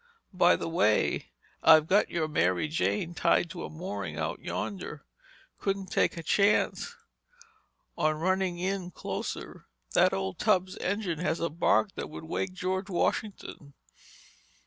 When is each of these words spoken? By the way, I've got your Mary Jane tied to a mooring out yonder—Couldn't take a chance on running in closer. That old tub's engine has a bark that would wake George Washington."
By 0.33 0.55
the 0.55 0.67
way, 0.67 1.29
I've 1.61 1.85
got 1.85 2.09
your 2.09 2.27
Mary 2.27 2.67
Jane 2.67 3.13
tied 3.13 3.51
to 3.51 3.63
a 3.65 3.69
mooring 3.69 4.17
out 4.17 4.39
yonder—Couldn't 4.41 5.91
take 5.91 6.17
a 6.17 6.23
chance 6.23 6.95
on 7.95 8.15
running 8.15 8.57
in 8.57 8.89
closer. 8.89 9.67
That 9.93 10.11
old 10.11 10.39
tub's 10.39 10.75
engine 10.77 11.19
has 11.19 11.39
a 11.39 11.51
bark 11.51 11.91
that 11.93 12.09
would 12.09 12.23
wake 12.23 12.53
George 12.53 12.89
Washington." 12.89 13.75